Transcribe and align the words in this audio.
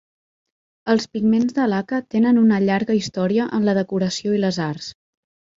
Els 0.93 1.05
pigments 1.17 1.57
de 1.57 1.67
laca 1.73 1.99
tenen 2.15 2.41
una 2.45 2.61
llarga 2.65 2.97
història 3.03 3.47
en 3.59 3.71
la 3.71 3.79
decoració 3.83 4.37
i 4.39 4.45
les 4.47 4.63
arts. 4.71 4.93